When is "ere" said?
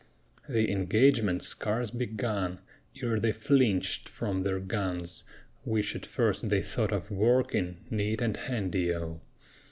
3.03-3.19